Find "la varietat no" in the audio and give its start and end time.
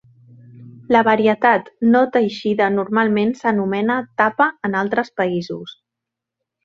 0.95-2.01